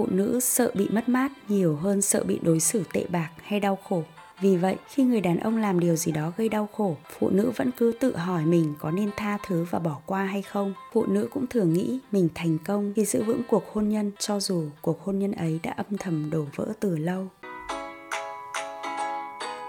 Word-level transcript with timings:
phụ 0.00 0.06
nữ 0.10 0.40
sợ 0.40 0.70
bị 0.74 0.88
mất 0.88 1.08
mát 1.08 1.32
nhiều 1.48 1.76
hơn 1.76 2.02
sợ 2.02 2.24
bị 2.24 2.38
đối 2.42 2.60
xử 2.60 2.82
tệ 2.92 3.04
bạc 3.08 3.30
hay 3.42 3.60
đau 3.60 3.78
khổ. 3.88 4.02
Vì 4.40 4.56
vậy, 4.56 4.76
khi 4.88 5.02
người 5.02 5.20
đàn 5.20 5.38
ông 5.38 5.56
làm 5.56 5.80
điều 5.80 5.96
gì 5.96 6.12
đó 6.12 6.32
gây 6.36 6.48
đau 6.48 6.68
khổ, 6.76 6.96
phụ 7.18 7.30
nữ 7.30 7.52
vẫn 7.56 7.70
cứ 7.70 7.92
tự 8.00 8.16
hỏi 8.16 8.44
mình 8.44 8.74
có 8.78 8.90
nên 8.90 9.10
tha 9.16 9.38
thứ 9.46 9.66
và 9.70 9.78
bỏ 9.78 9.96
qua 10.06 10.24
hay 10.24 10.42
không. 10.42 10.74
Phụ 10.92 11.06
nữ 11.06 11.28
cũng 11.32 11.46
thường 11.46 11.72
nghĩ 11.72 11.98
mình 12.12 12.28
thành 12.34 12.58
công 12.66 12.92
khi 12.96 13.04
giữ 13.04 13.22
vững 13.22 13.42
cuộc 13.48 13.72
hôn 13.72 13.88
nhân, 13.88 14.12
cho 14.18 14.40
dù 14.40 14.64
cuộc 14.82 15.04
hôn 15.04 15.18
nhân 15.18 15.32
ấy 15.32 15.60
đã 15.62 15.74
âm 15.76 15.98
thầm 15.98 16.30
đổ 16.30 16.44
vỡ 16.56 16.66
từ 16.80 16.96
lâu. 16.96 17.26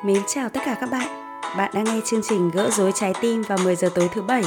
Mến 0.05 0.21
chào 0.27 0.49
tất 0.49 0.59
cả 0.65 0.77
các 0.79 0.91
bạn. 0.91 1.07
Bạn 1.57 1.71
đang 1.73 1.83
nghe 1.83 2.01
chương 2.05 2.21
trình 2.29 2.51
Gỡ 2.53 2.69
rối 2.69 2.91
trái 2.95 3.13
tim 3.21 3.41
vào 3.41 3.57
10 3.63 3.75
giờ 3.75 3.89
tối 3.95 4.09
thứ 4.13 4.21
bảy. 4.21 4.43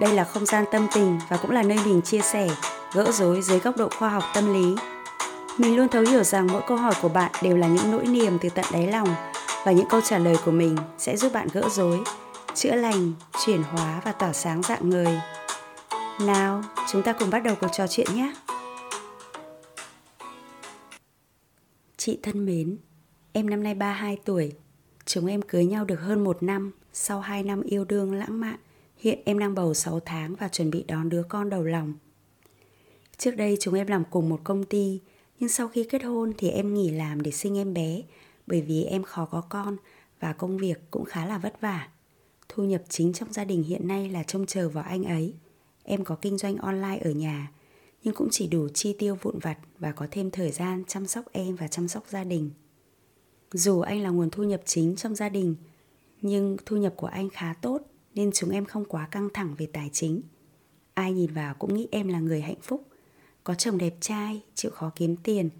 Đây 0.00 0.12
là 0.12 0.24
không 0.24 0.46
gian 0.46 0.64
tâm 0.72 0.86
tình 0.94 1.18
và 1.28 1.36
cũng 1.36 1.50
là 1.50 1.62
nơi 1.62 1.78
mình 1.84 2.02
chia 2.02 2.20
sẻ, 2.20 2.48
gỡ 2.94 3.12
rối 3.12 3.42
dưới 3.42 3.58
góc 3.58 3.76
độ 3.76 3.88
khoa 3.98 4.08
học 4.08 4.24
tâm 4.34 4.54
lý 4.54 4.74
mình 5.58 5.76
luôn 5.76 5.88
thấu 5.88 6.02
hiểu 6.02 6.24
rằng 6.24 6.46
mỗi 6.46 6.62
câu 6.66 6.76
hỏi 6.76 6.94
của 7.02 7.08
bạn 7.08 7.32
đều 7.42 7.56
là 7.56 7.68
những 7.68 7.90
nỗi 7.90 8.06
niềm 8.06 8.38
từ 8.40 8.48
tận 8.48 8.64
đáy 8.72 8.86
lòng 8.86 9.08
và 9.64 9.72
những 9.72 9.86
câu 9.90 10.00
trả 10.00 10.18
lời 10.18 10.36
của 10.44 10.50
mình 10.50 10.76
sẽ 10.98 11.16
giúp 11.16 11.32
bạn 11.32 11.48
gỡ 11.52 11.68
rối, 11.70 11.98
chữa 12.54 12.74
lành, 12.74 13.12
chuyển 13.44 13.62
hóa 13.62 14.00
và 14.04 14.12
tỏa 14.12 14.32
sáng 14.32 14.62
dạng 14.62 14.90
người. 14.90 15.20
Nào, 16.20 16.62
chúng 16.92 17.02
ta 17.02 17.12
cùng 17.12 17.30
bắt 17.30 17.38
đầu 17.38 17.54
cuộc 17.60 17.68
trò 17.72 17.86
chuyện 17.86 18.06
nhé. 18.14 18.34
Chị 21.96 22.18
thân 22.22 22.46
mến, 22.46 22.78
em 23.32 23.50
năm 23.50 23.62
nay 23.62 23.74
32 23.74 24.18
tuổi. 24.24 24.52
Chúng 25.04 25.26
em 25.26 25.42
cưới 25.42 25.64
nhau 25.64 25.84
được 25.84 26.00
hơn 26.00 26.24
một 26.24 26.42
năm 26.42 26.72
sau 26.92 27.20
2 27.20 27.42
năm 27.42 27.62
yêu 27.62 27.84
đương 27.84 28.14
lãng 28.14 28.40
mạn. 28.40 28.56
Hiện 28.96 29.18
em 29.24 29.38
đang 29.38 29.54
bầu 29.54 29.74
6 29.74 30.00
tháng 30.00 30.34
và 30.34 30.48
chuẩn 30.48 30.70
bị 30.70 30.84
đón 30.88 31.08
đứa 31.08 31.22
con 31.28 31.50
đầu 31.50 31.62
lòng. 31.62 31.94
Trước 33.16 33.36
đây 33.36 33.56
chúng 33.60 33.74
em 33.74 33.86
làm 33.86 34.04
cùng 34.10 34.28
một 34.28 34.40
công 34.44 34.64
ty, 34.64 35.00
nhưng 35.40 35.48
sau 35.48 35.68
khi 35.68 35.84
kết 35.84 36.02
hôn 36.02 36.32
thì 36.38 36.48
em 36.48 36.74
nghỉ 36.74 36.90
làm 36.90 37.22
để 37.22 37.30
sinh 37.30 37.58
em 37.58 37.74
bé 37.74 38.02
bởi 38.46 38.62
vì 38.62 38.84
em 38.84 39.02
khó 39.02 39.24
có 39.24 39.40
con 39.40 39.76
và 40.20 40.32
công 40.32 40.58
việc 40.58 40.80
cũng 40.90 41.04
khá 41.04 41.26
là 41.26 41.38
vất 41.38 41.60
vả. 41.60 41.88
Thu 42.48 42.64
nhập 42.64 42.82
chính 42.88 43.12
trong 43.12 43.32
gia 43.32 43.44
đình 43.44 43.62
hiện 43.62 43.88
nay 43.88 44.08
là 44.08 44.22
trông 44.22 44.46
chờ 44.46 44.68
vào 44.68 44.84
anh 44.84 45.04
ấy. 45.04 45.34
Em 45.84 46.04
có 46.04 46.14
kinh 46.14 46.38
doanh 46.38 46.56
online 46.56 46.98
ở 47.04 47.10
nhà, 47.10 47.52
nhưng 48.04 48.14
cũng 48.14 48.28
chỉ 48.30 48.46
đủ 48.46 48.68
chi 48.68 48.96
tiêu 48.98 49.18
vụn 49.22 49.38
vặt 49.38 49.58
và 49.78 49.92
có 49.92 50.06
thêm 50.10 50.30
thời 50.30 50.50
gian 50.50 50.84
chăm 50.88 51.06
sóc 51.06 51.24
em 51.32 51.56
và 51.56 51.68
chăm 51.68 51.88
sóc 51.88 52.04
gia 52.08 52.24
đình. 52.24 52.50
Dù 53.52 53.80
anh 53.80 54.02
là 54.02 54.10
nguồn 54.10 54.30
thu 54.30 54.42
nhập 54.42 54.62
chính 54.64 54.96
trong 54.96 55.14
gia 55.14 55.28
đình, 55.28 55.54
nhưng 56.22 56.56
thu 56.66 56.76
nhập 56.76 56.94
của 56.96 57.06
anh 57.06 57.28
khá 57.30 57.54
tốt 57.62 57.82
nên 58.14 58.30
chúng 58.32 58.50
em 58.50 58.64
không 58.64 58.84
quá 58.84 59.08
căng 59.10 59.28
thẳng 59.34 59.54
về 59.58 59.66
tài 59.72 59.90
chính. 59.92 60.22
Ai 60.94 61.12
nhìn 61.12 61.32
vào 61.32 61.54
cũng 61.54 61.74
nghĩ 61.74 61.88
em 61.90 62.08
là 62.08 62.20
người 62.20 62.40
hạnh 62.40 62.60
phúc, 62.62 62.87
có 63.48 63.54
chồng 63.54 63.78
đẹp 63.78 63.94
trai, 64.00 64.42
chịu 64.54 64.70
khó 64.70 64.92
kiếm 64.96 65.16
tiền. 65.16 65.50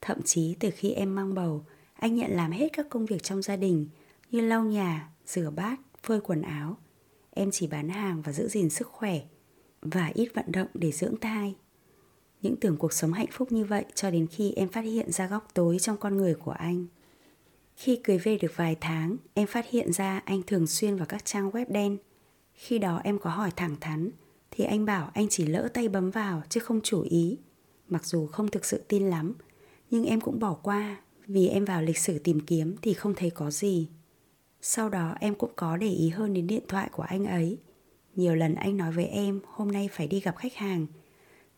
Thậm 0.00 0.22
chí 0.22 0.56
từ 0.60 0.70
khi 0.70 0.92
em 0.92 1.14
mang 1.14 1.34
bầu, 1.34 1.64
anh 1.94 2.14
nhận 2.14 2.30
làm 2.30 2.50
hết 2.50 2.68
các 2.72 2.86
công 2.90 3.06
việc 3.06 3.22
trong 3.22 3.42
gia 3.42 3.56
đình 3.56 3.88
như 4.30 4.40
lau 4.40 4.64
nhà, 4.64 5.10
rửa 5.26 5.50
bát, 5.50 5.80
phơi 6.02 6.20
quần 6.20 6.42
áo. 6.42 6.76
Em 7.30 7.50
chỉ 7.50 7.66
bán 7.66 7.88
hàng 7.88 8.22
và 8.22 8.32
giữ 8.32 8.48
gìn 8.48 8.70
sức 8.70 8.86
khỏe 8.86 9.20
và 9.82 10.10
ít 10.14 10.28
vận 10.34 10.44
động 10.52 10.68
để 10.74 10.92
dưỡng 10.92 11.20
thai. 11.20 11.56
Những 12.42 12.56
tưởng 12.56 12.76
cuộc 12.76 12.92
sống 12.92 13.12
hạnh 13.12 13.30
phúc 13.32 13.52
như 13.52 13.64
vậy 13.64 13.84
cho 13.94 14.10
đến 14.10 14.26
khi 14.26 14.52
em 14.52 14.68
phát 14.68 14.84
hiện 14.84 15.12
ra 15.12 15.26
góc 15.26 15.48
tối 15.54 15.78
trong 15.78 15.96
con 15.96 16.16
người 16.16 16.34
của 16.34 16.52
anh. 16.52 16.86
Khi 17.76 18.00
cưới 18.04 18.18
về 18.18 18.36
được 18.36 18.52
vài 18.56 18.76
tháng, 18.80 19.16
em 19.34 19.46
phát 19.46 19.70
hiện 19.70 19.92
ra 19.92 20.22
anh 20.24 20.42
thường 20.46 20.66
xuyên 20.66 20.96
vào 20.96 21.06
các 21.06 21.24
trang 21.24 21.50
web 21.50 21.66
đen. 21.68 21.96
Khi 22.54 22.78
đó 22.78 23.00
em 23.04 23.18
có 23.18 23.30
hỏi 23.30 23.50
thẳng 23.56 23.76
thắn, 23.80 24.10
thì 24.60 24.66
anh 24.66 24.84
bảo 24.84 25.10
anh 25.14 25.28
chỉ 25.28 25.46
lỡ 25.46 25.68
tay 25.74 25.88
bấm 25.88 26.10
vào 26.10 26.42
chứ 26.48 26.60
không 26.60 26.80
chủ 26.80 27.02
ý. 27.02 27.38
Mặc 27.88 28.04
dù 28.04 28.26
không 28.26 28.48
thực 28.48 28.64
sự 28.64 28.84
tin 28.88 29.10
lắm, 29.10 29.34
nhưng 29.90 30.04
em 30.04 30.20
cũng 30.20 30.38
bỏ 30.38 30.54
qua 30.54 31.00
vì 31.26 31.48
em 31.48 31.64
vào 31.64 31.82
lịch 31.82 31.98
sử 31.98 32.18
tìm 32.18 32.40
kiếm 32.40 32.76
thì 32.82 32.94
không 32.94 33.14
thấy 33.14 33.30
có 33.30 33.50
gì. 33.50 33.88
Sau 34.60 34.88
đó 34.88 35.14
em 35.20 35.34
cũng 35.34 35.50
có 35.56 35.76
để 35.76 35.88
ý 35.88 36.08
hơn 36.08 36.34
đến 36.34 36.46
điện 36.46 36.62
thoại 36.68 36.88
của 36.92 37.02
anh 37.02 37.26
ấy. 37.26 37.58
Nhiều 38.16 38.34
lần 38.34 38.54
anh 38.54 38.76
nói 38.76 38.92
với 38.92 39.04
em 39.04 39.40
hôm 39.46 39.72
nay 39.72 39.88
phải 39.92 40.06
đi 40.06 40.20
gặp 40.20 40.36
khách 40.36 40.54
hàng. 40.54 40.86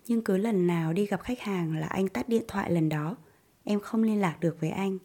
Nhưng 0.07 0.25
cứ 0.25 0.37
lần 0.37 0.67
nào 0.67 0.93
đi 0.93 1.07
gặp 1.07 1.23
khách 1.23 1.41
hàng 1.41 1.77
là 1.77 1.87
anh 1.87 2.09
tắt 2.09 2.29
điện 2.29 2.45
thoại 2.49 2.71
lần 2.73 2.89
đó. 2.89 3.17
Em 3.65 3.81
không 3.81 4.03
liên 4.03 4.21
lạc 4.21 4.37
được 4.41 4.61
với 4.61 4.71
anh. 4.71 4.99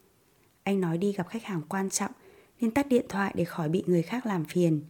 Anh 0.63 0.81
nói 0.81 0.97
đi 0.97 1.11
gặp 1.11 1.27
khách 1.27 1.44
hàng 1.44 1.61
quan 1.69 1.89
trọng 1.89 2.11
nên 2.61 2.71
tắt 2.71 2.88
điện 2.88 3.05
thoại 3.09 3.33
để 3.38 3.45
khỏi 3.45 3.69
bị 3.69 3.83
người 3.88 4.01
khác 4.01 4.25
làm 4.25 4.45
phiền. 4.45 4.81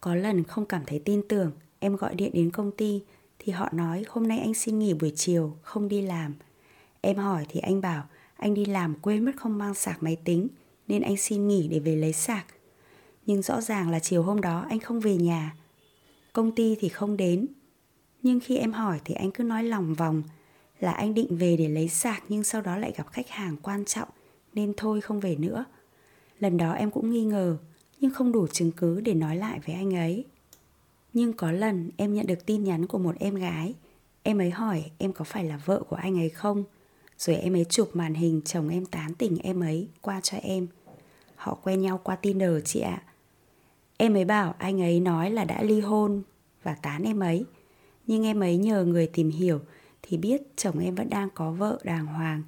Có 0.00 0.14
lần 0.14 0.44
không 0.44 0.66
cảm 0.66 0.82
thấy 0.86 1.02
tin 1.04 1.28
tưởng, 1.28 1.52
em 1.78 1.96
gọi 1.96 2.14
điện 2.14 2.30
đến 2.34 2.50
công 2.50 2.70
ty 2.70 3.02
thì 3.38 3.52
họ 3.52 3.68
nói 3.72 4.04
hôm 4.08 4.28
nay 4.28 4.38
anh 4.38 4.54
xin 4.54 4.78
nghỉ 4.78 4.94
buổi 4.94 5.12
chiều, 5.16 5.56
không 5.62 5.88
đi 5.88 6.02
làm. 6.02 6.34
Em 7.00 7.16
hỏi 7.16 7.46
thì 7.48 7.60
anh 7.60 7.80
bảo 7.80 8.04
anh 8.36 8.54
đi 8.54 8.64
làm 8.64 8.94
quên 9.02 9.24
mất 9.24 9.32
không 9.36 9.58
mang 9.58 9.74
sạc 9.74 10.02
máy 10.02 10.16
tính 10.24 10.48
nên 10.88 11.02
anh 11.02 11.16
xin 11.16 11.48
nghỉ 11.48 11.68
để 11.68 11.78
về 11.78 11.96
lấy 11.96 12.12
sạc. 12.12 12.46
Nhưng 13.26 13.42
rõ 13.42 13.60
ràng 13.60 13.90
là 13.90 13.98
chiều 13.98 14.22
hôm 14.22 14.40
đó 14.40 14.66
anh 14.68 14.80
không 14.80 15.00
về 15.00 15.16
nhà. 15.16 15.56
Công 16.32 16.54
ty 16.54 16.76
thì 16.80 16.88
không 16.88 17.16
đến. 17.16 17.46
Nhưng 18.22 18.40
khi 18.40 18.56
em 18.56 18.72
hỏi 18.72 19.00
thì 19.04 19.14
anh 19.14 19.30
cứ 19.30 19.44
nói 19.44 19.64
lòng 19.64 19.94
vòng 19.94 20.22
là 20.80 20.92
anh 20.92 21.14
định 21.14 21.36
về 21.36 21.56
để 21.56 21.68
lấy 21.68 21.88
sạc 21.88 22.22
nhưng 22.28 22.44
sau 22.44 22.62
đó 22.62 22.76
lại 22.76 22.92
gặp 22.96 23.06
khách 23.12 23.28
hàng 23.28 23.56
quan 23.62 23.84
trọng 23.84 24.08
nên 24.54 24.72
thôi 24.76 25.00
không 25.00 25.20
về 25.20 25.36
nữa. 25.36 25.64
Lần 26.38 26.56
đó 26.56 26.72
em 26.72 26.90
cũng 26.90 27.10
nghi 27.10 27.24
ngờ 27.24 27.58
nhưng 28.00 28.10
không 28.10 28.32
đủ 28.32 28.46
chứng 28.46 28.72
cứ 28.72 29.00
để 29.00 29.14
nói 29.14 29.36
lại 29.36 29.60
với 29.66 29.74
anh 29.74 29.94
ấy. 29.94 30.24
Nhưng 31.12 31.32
có 31.32 31.52
lần 31.52 31.90
em 31.96 32.14
nhận 32.14 32.26
được 32.26 32.46
tin 32.46 32.64
nhắn 32.64 32.86
của 32.86 32.98
một 32.98 33.14
em 33.18 33.34
gái. 33.34 33.74
Em 34.22 34.38
ấy 34.38 34.50
hỏi 34.50 34.90
em 34.98 35.12
có 35.12 35.24
phải 35.24 35.44
là 35.44 35.56
vợ 35.56 35.82
của 35.88 35.96
anh 35.96 36.18
ấy 36.18 36.28
không? 36.28 36.64
Rồi 37.18 37.36
em 37.36 37.56
ấy 37.56 37.64
chụp 37.64 37.90
màn 37.94 38.14
hình 38.14 38.40
chồng 38.44 38.68
em 38.68 38.86
tán 38.86 39.14
tỉnh 39.14 39.38
em 39.38 39.60
ấy 39.60 39.88
qua 40.00 40.20
cho 40.22 40.38
em. 40.38 40.66
Họ 41.36 41.54
quen 41.54 41.80
nhau 41.80 42.00
qua 42.04 42.16
Tinder, 42.16 42.52
chị 42.64 42.80
ạ. 42.80 43.02
Em 43.96 44.16
ấy 44.16 44.24
bảo 44.24 44.54
anh 44.58 44.80
ấy 44.82 45.00
nói 45.00 45.30
là 45.30 45.44
đã 45.44 45.62
ly 45.62 45.80
hôn 45.80 46.22
và 46.62 46.74
tán 46.74 47.02
em 47.02 47.20
ấy. 47.20 47.44
Nhưng 48.06 48.24
em 48.24 48.40
ấy 48.40 48.56
nhờ 48.56 48.84
người 48.84 49.06
tìm 49.06 49.30
hiểu 49.30 49.60
thì 50.02 50.16
biết 50.16 50.42
chồng 50.56 50.78
em 50.78 50.94
vẫn 50.94 51.10
đang 51.10 51.28
có 51.34 51.50
vợ 51.50 51.78
đàng 51.84 52.06
hoàng, 52.06 52.42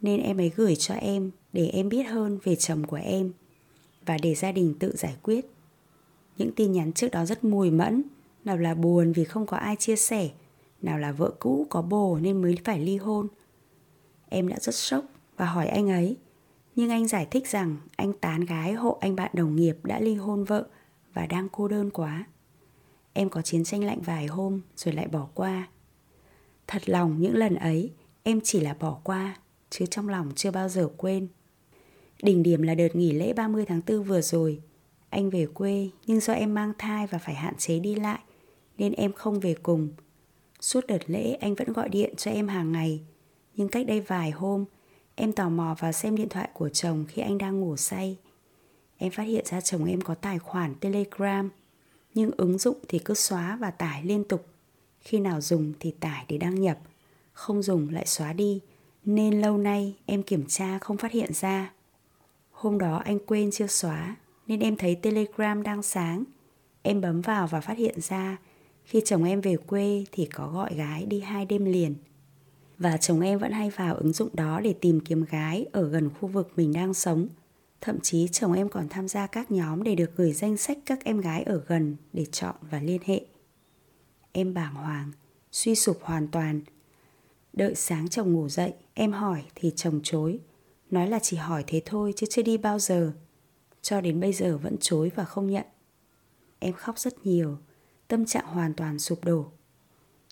nên 0.00 0.20
em 0.20 0.40
ấy 0.40 0.52
gửi 0.56 0.76
cho 0.76 0.94
em 0.94 1.30
để 1.52 1.68
em 1.68 1.88
biết 1.88 2.02
hơn 2.02 2.38
về 2.44 2.56
chồng 2.56 2.86
của 2.86 3.00
em 3.04 3.32
và 4.06 4.18
để 4.22 4.34
gia 4.34 4.52
đình 4.52 4.74
tự 4.78 4.96
giải 4.96 5.16
quyết. 5.22 5.55
Những 6.38 6.52
tin 6.52 6.72
nhắn 6.72 6.92
trước 6.92 7.08
đó 7.08 7.24
rất 7.24 7.44
mùi 7.44 7.70
mẫn, 7.70 8.02
nào 8.44 8.56
là 8.56 8.74
buồn 8.74 9.12
vì 9.12 9.24
không 9.24 9.46
có 9.46 9.56
ai 9.56 9.76
chia 9.76 9.96
sẻ, 9.96 10.30
nào 10.82 10.98
là 10.98 11.12
vợ 11.12 11.30
cũ 11.38 11.66
có 11.70 11.82
bồ 11.82 12.18
nên 12.18 12.42
mới 12.42 12.58
phải 12.64 12.80
ly 12.80 12.96
hôn. 12.96 13.28
Em 14.28 14.48
đã 14.48 14.56
rất 14.60 14.74
sốc 14.74 15.04
và 15.36 15.46
hỏi 15.46 15.66
anh 15.66 15.88
ấy, 15.88 16.16
nhưng 16.76 16.90
anh 16.90 17.08
giải 17.08 17.26
thích 17.30 17.48
rằng 17.48 17.76
anh 17.96 18.12
tán 18.12 18.40
gái 18.40 18.72
hộ 18.72 18.98
anh 19.00 19.16
bạn 19.16 19.30
đồng 19.34 19.56
nghiệp 19.56 19.76
đã 19.82 20.00
ly 20.00 20.14
hôn 20.14 20.44
vợ 20.44 20.66
và 21.14 21.26
đang 21.26 21.48
cô 21.52 21.68
đơn 21.68 21.90
quá. 21.90 22.26
Em 23.12 23.28
có 23.28 23.42
chiến 23.42 23.64
tranh 23.64 23.84
lạnh 23.84 24.00
vài 24.00 24.26
hôm 24.26 24.60
rồi 24.76 24.94
lại 24.94 25.08
bỏ 25.08 25.28
qua. 25.34 25.68
Thật 26.66 26.88
lòng 26.88 27.20
những 27.20 27.34
lần 27.34 27.54
ấy 27.54 27.92
em 28.22 28.40
chỉ 28.44 28.60
là 28.60 28.76
bỏ 28.80 28.98
qua, 29.04 29.36
chứ 29.70 29.86
trong 29.86 30.08
lòng 30.08 30.32
chưa 30.36 30.50
bao 30.50 30.68
giờ 30.68 30.88
quên. 30.96 31.28
Đỉnh 32.22 32.42
điểm 32.42 32.62
là 32.62 32.74
đợt 32.74 32.96
nghỉ 32.96 33.12
lễ 33.12 33.32
30 33.32 33.64
tháng 33.68 33.80
4 33.86 34.02
vừa 34.02 34.20
rồi. 34.20 34.60
Anh 35.10 35.30
về 35.30 35.46
quê 35.54 35.88
nhưng 36.06 36.20
do 36.20 36.32
em 36.32 36.54
mang 36.54 36.72
thai 36.78 37.06
và 37.06 37.18
phải 37.18 37.34
hạn 37.34 37.54
chế 37.58 37.78
đi 37.78 37.94
lại 37.94 38.18
nên 38.78 38.92
em 38.92 39.12
không 39.12 39.40
về 39.40 39.54
cùng. 39.62 39.88
Suốt 40.60 40.86
đợt 40.86 40.98
lễ 41.06 41.34
anh 41.34 41.54
vẫn 41.54 41.72
gọi 41.72 41.88
điện 41.88 42.14
cho 42.16 42.30
em 42.30 42.48
hàng 42.48 42.72
ngày 42.72 43.00
nhưng 43.54 43.68
cách 43.68 43.86
đây 43.86 44.00
vài 44.00 44.30
hôm 44.30 44.64
em 45.14 45.32
tò 45.32 45.48
mò 45.48 45.76
vào 45.78 45.92
xem 45.92 46.16
điện 46.16 46.28
thoại 46.28 46.48
của 46.52 46.68
chồng 46.68 47.04
khi 47.08 47.22
anh 47.22 47.38
đang 47.38 47.60
ngủ 47.60 47.76
say. 47.76 48.16
Em 48.96 49.12
phát 49.12 49.22
hiện 49.22 49.44
ra 49.46 49.60
chồng 49.60 49.84
em 49.84 50.00
có 50.00 50.14
tài 50.14 50.38
khoản 50.38 50.74
Telegram 50.74 51.50
nhưng 52.14 52.30
ứng 52.36 52.58
dụng 52.58 52.76
thì 52.88 52.98
cứ 52.98 53.14
xóa 53.14 53.56
và 53.60 53.70
tải 53.70 54.04
liên 54.04 54.24
tục. 54.24 54.46
Khi 55.00 55.20
nào 55.20 55.40
dùng 55.40 55.72
thì 55.80 55.90
tải 55.90 56.24
để 56.28 56.38
đăng 56.38 56.60
nhập, 56.60 56.78
không 57.32 57.62
dùng 57.62 57.88
lại 57.88 58.06
xóa 58.06 58.32
đi 58.32 58.60
nên 59.04 59.40
lâu 59.40 59.58
nay 59.58 59.96
em 60.06 60.22
kiểm 60.22 60.44
tra 60.48 60.78
không 60.78 60.96
phát 60.96 61.12
hiện 61.12 61.32
ra. 61.32 61.72
Hôm 62.50 62.78
đó 62.78 63.02
anh 63.04 63.18
quên 63.18 63.50
chưa 63.50 63.66
xóa 63.66 64.16
nên 64.46 64.60
em 64.60 64.76
thấy 64.76 64.94
Telegram 64.94 65.62
đang 65.62 65.82
sáng. 65.82 66.24
Em 66.82 67.00
bấm 67.00 67.20
vào 67.20 67.46
và 67.46 67.60
phát 67.60 67.78
hiện 67.78 68.00
ra 68.00 68.36
khi 68.84 69.02
chồng 69.04 69.24
em 69.24 69.40
về 69.40 69.56
quê 69.56 70.04
thì 70.12 70.26
có 70.26 70.48
gọi 70.48 70.74
gái 70.74 71.06
đi 71.06 71.20
hai 71.20 71.46
đêm 71.46 71.64
liền. 71.64 71.94
Và 72.78 72.96
chồng 72.96 73.20
em 73.20 73.38
vẫn 73.38 73.52
hay 73.52 73.70
vào 73.70 73.94
ứng 73.94 74.12
dụng 74.12 74.28
đó 74.32 74.60
để 74.60 74.74
tìm 74.80 75.00
kiếm 75.00 75.24
gái 75.24 75.66
ở 75.72 75.88
gần 75.88 76.10
khu 76.10 76.28
vực 76.28 76.52
mình 76.56 76.72
đang 76.72 76.94
sống. 76.94 77.28
Thậm 77.80 78.00
chí 78.00 78.28
chồng 78.28 78.52
em 78.52 78.68
còn 78.68 78.88
tham 78.88 79.08
gia 79.08 79.26
các 79.26 79.50
nhóm 79.50 79.82
để 79.82 79.94
được 79.94 80.16
gửi 80.16 80.32
danh 80.32 80.56
sách 80.56 80.78
các 80.86 81.04
em 81.04 81.20
gái 81.20 81.42
ở 81.42 81.62
gần 81.66 81.96
để 82.12 82.24
chọn 82.24 82.54
và 82.70 82.80
liên 82.80 83.00
hệ. 83.04 83.20
Em 84.32 84.54
bàng 84.54 84.74
hoàng, 84.74 85.12
suy 85.52 85.74
sụp 85.74 85.98
hoàn 86.02 86.28
toàn. 86.28 86.60
Đợi 87.52 87.74
sáng 87.74 88.08
chồng 88.08 88.32
ngủ 88.32 88.48
dậy, 88.48 88.72
em 88.94 89.12
hỏi 89.12 89.42
thì 89.54 89.72
chồng 89.76 90.00
chối. 90.02 90.38
Nói 90.90 91.08
là 91.08 91.18
chỉ 91.18 91.36
hỏi 91.36 91.64
thế 91.66 91.82
thôi 91.84 92.12
chứ 92.16 92.26
chưa 92.30 92.42
đi 92.42 92.56
bao 92.56 92.78
giờ. 92.78 93.12
Cho 93.88 94.00
đến 94.00 94.20
bây 94.20 94.32
giờ 94.32 94.58
vẫn 94.58 94.76
chối 94.80 95.10
và 95.14 95.24
không 95.24 95.46
nhận. 95.46 95.66
Em 96.58 96.72
khóc 96.72 96.98
rất 96.98 97.26
nhiều, 97.26 97.58
tâm 98.08 98.26
trạng 98.26 98.46
hoàn 98.46 98.74
toàn 98.74 98.98
sụp 98.98 99.24
đổ. 99.24 99.46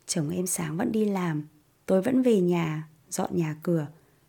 Chồng 0.06 0.30
em 0.30 0.46
sáng 0.46 0.76
vẫn 0.76 0.92
đi 0.92 1.04
làm, 1.04 1.48
tối 1.86 2.02
vẫn 2.02 2.22
về 2.22 2.40
nhà, 2.40 2.88
dọn 3.10 3.36
nhà 3.36 3.56
cửa, 3.62 3.86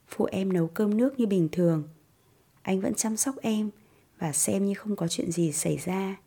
phụ 0.08 0.26
em 0.26 0.54
nấu 0.54 0.68
cơm 0.68 0.98
nước 0.98 1.20
như 1.20 1.26
bình 1.26 1.50
thường. 1.52 1.84
Anh 2.62 2.82
vẫn 2.82 2.94
chăm 2.94 3.18
sóc 3.18 3.36
em 3.42 3.70
và 4.20 4.34
xem 4.34 4.66
như 4.66 4.74
không 4.74 4.96
có 4.96 5.08
chuyện 5.08 5.32
gì 5.32 5.52
xảy 5.52 5.78
ra. 5.78 6.18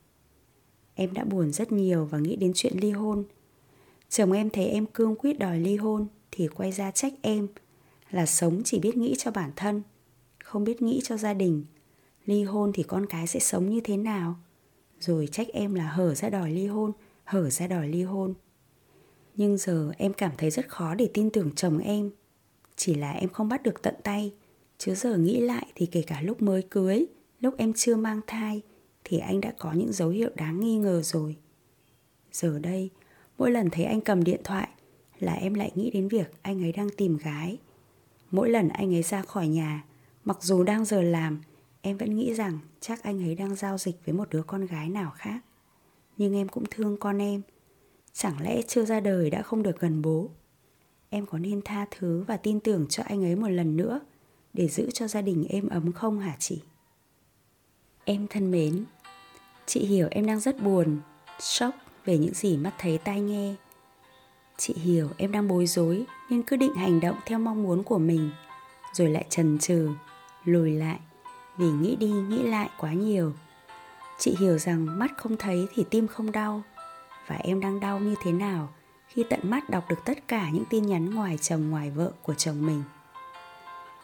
Em 0.95 1.15
đã 1.15 1.25
buồn 1.25 1.53
rất 1.53 1.73
nhiều 1.73 2.05
và 2.05 2.19
nghĩ 2.19 2.37
đến 2.37 2.53
chuyện 2.55 2.77
ly 2.77 2.91
hôn. 2.91 3.25
Chồng 4.09 4.33
em 4.33 4.51
thấy 4.51 4.67
em 4.67 4.87
cương 4.87 5.17
quyết 5.17 5.39
đòi 5.39 5.59
ly 5.61 5.77
hôn 5.77 6.07
thì 6.31 6.49
quay 6.49 6.73
ra 6.73 6.91
trách 6.91 7.13
em 7.23 7.49
là 8.11 8.27
sống 8.27 8.63
chỉ 8.65 8.79
biết 8.79 8.97
nghĩ 8.97 9.15
cho 9.19 9.31
bản 9.31 9.51
thân, 9.57 9.83
không 10.45 10.65
biết 10.65 10.83
nghĩ 10.83 11.01
cho 11.05 11.17
gia 11.17 11.35
đình. 11.35 11.65
Ly 12.29 12.43
hôn 12.43 12.73
thì 12.75 12.83
con 12.83 13.07
cái 13.07 13.27
sẽ 13.27 13.41
sống 13.41 13.71
như 13.71 13.81
thế 13.81 13.97
nào? 13.97 14.37
Rồi 15.01 15.29
trách 15.33 15.49
em 15.53 15.75
là 15.75 15.89
hở 15.89 16.15
ra 16.15 16.31
đòi 16.31 16.51
ly 16.51 16.67
hôn, 16.67 16.93
hở 17.25 17.51
ra 17.51 17.67
đòi 17.67 17.89
ly 17.89 18.03
hôn. 18.03 18.35
Nhưng 19.37 19.57
giờ 19.57 19.93
em 19.99 20.13
cảm 20.13 20.33
thấy 20.39 20.51
rất 20.51 20.69
khó 20.69 20.95
để 20.95 21.11
tin 21.15 21.31
tưởng 21.31 21.55
chồng 21.55 21.79
em. 21.79 22.11
Chỉ 22.77 22.95
là 22.95 23.13
em 23.13 23.29
không 23.29 23.49
bắt 23.49 23.63
được 23.63 23.83
tận 23.83 23.95
tay. 24.03 24.33
Chứ 24.79 24.95
giờ 24.95 25.17
nghĩ 25.17 25.41
lại 25.41 25.67
thì 25.75 25.87
kể 25.87 26.03
cả 26.03 26.21
lúc 26.21 26.43
mới 26.43 26.63
cưới, 26.63 27.07
lúc 27.41 27.55
em 27.59 27.73
chưa 27.77 27.97
mang 27.97 28.21
thai, 28.27 28.63
thì 29.05 29.19
anh 29.19 29.41
đã 29.41 29.53
có 29.59 29.73
những 29.73 29.93
dấu 29.93 30.09
hiệu 30.09 30.31
đáng 30.35 30.61
nghi 30.61 30.77
ngờ 30.77 31.03
rồi. 31.03 31.37
Giờ 32.33 32.59
đây, 32.59 32.91
mỗi 33.39 33.51
lần 33.51 33.71
thấy 33.71 33.85
anh 33.85 34.01
cầm 34.01 34.25
điện 34.25 34.41
thoại 34.45 34.69
là 35.19 35.33
em 35.33 35.55
lại 35.55 35.73
nghĩ 35.75 35.91
đến 35.91 36.09
việc 36.09 36.33
anh 36.43 36.63
ấy 36.63 36.73
đang 36.73 36.91
tìm 36.97 37.17
gái. 37.17 37.59
Mỗi 38.31 38.51
lần 38.51 38.69
anh 38.69 38.95
ấy 38.95 39.03
ra 39.03 39.23
khỏi 39.23 39.49
nhà, 39.49 39.85
mặc 40.25 40.39
dù 40.41 40.63
đang 40.63 40.85
giờ 40.85 41.03
làm, 41.03 41.41
em 41.83 41.97
vẫn 41.97 42.17
nghĩ 42.17 42.35
rằng 42.35 42.59
chắc 42.81 43.03
anh 43.03 43.23
ấy 43.23 43.35
đang 43.35 43.55
giao 43.55 43.79
dịch 43.79 43.97
với 44.05 44.15
một 44.15 44.31
đứa 44.31 44.43
con 44.43 44.67
gái 44.67 44.89
nào 44.89 45.13
khác. 45.17 45.41
Nhưng 46.17 46.35
em 46.35 46.49
cũng 46.49 46.65
thương 46.71 46.97
con 46.97 47.23
em, 47.23 47.43
Chẳng 48.21 48.41
lẽ 48.41 48.63
chưa 48.63 48.85
ra 48.85 49.01
đời 49.01 49.31
đã 49.31 49.43
không 49.43 49.63
được 49.63 49.81
gần 49.81 50.03
bố 50.03 50.31
Em 51.11 51.27
có 51.27 51.39
nên 51.39 51.63
tha 51.65 51.87
thứ 51.91 52.25
và 52.29 52.37
tin 52.37 52.61
tưởng 52.61 52.87
cho 52.89 53.03
anh 53.07 53.25
ấy 53.25 53.37
một 53.37 53.49
lần 53.49 53.77
nữa 53.77 54.01
Để 54.53 54.69
giữ 54.69 54.91
cho 54.91 55.09
gia 55.09 55.23
đình 55.23 55.47
êm 55.49 55.69
ấm 55.69 55.93
không 55.93 56.21
hả 56.21 56.37
chị? 56.39 56.63
Em 58.05 58.27
thân 58.27 58.51
mến 58.51 58.85
Chị 59.67 59.81
hiểu 59.87 60.09
em 60.11 60.27
đang 60.27 60.41
rất 60.41 60.63
buồn 60.63 61.01
Sốc 61.41 61.75
về 62.05 62.19
những 62.19 62.35
gì 62.35 62.57
mắt 62.57 62.73
thấy 62.79 62.99
tai 62.99 63.21
nghe 63.21 63.55
Chị 64.57 64.75
hiểu 64.75 65.09
em 65.17 65.33
đang 65.33 65.49
bối 65.49 65.67
rối 65.67 66.05
Nên 66.31 66.43
cứ 66.43 66.57
định 66.57 66.75
hành 66.75 67.01
động 67.01 67.17
theo 67.27 67.39
mong 67.39 67.63
muốn 67.63 67.83
của 67.83 67.99
mình 67.99 68.31
Rồi 68.93 69.09
lại 69.09 69.27
chần 69.29 69.59
chừ 69.59 69.89
Lùi 70.45 70.73
lại 70.73 71.01
vì 71.59 71.67
nghĩ 71.67 71.97
đi 71.97 72.07
nghĩ 72.07 72.43
lại 72.43 72.69
quá 72.79 72.93
nhiều. 72.93 73.33
Chị 74.19 74.37
hiểu 74.41 74.59
rằng 74.59 74.99
mắt 74.99 75.13
không 75.17 75.37
thấy 75.37 75.69
thì 75.75 75.85
tim 75.91 76.09
không 76.09 76.33
đau. 76.33 76.63
Và 77.27 77.37
em 77.37 77.61
đang 77.61 77.81
đau 77.81 77.99
như 77.99 78.15
thế 78.25 78.33
nào 78.33 78.69
khi 79.09 79.25
tận 79.31 79.41
mắt 79.43 79.71
đọc 79.71 79.85
được 79.89 80.05
tất 80.05 80.29
cả 80.29 80.51
những 80.51 80.65
tin 80.71 80.87
nhắn 80.87 81.15
ngoài 81.15 81.39
chồng 81.39 81.71
ngoài 81.71 81.91
vợ 81.91 82.13
của 82.23 82.35
chồng 82.35 82.67
mình? 82.67 82.83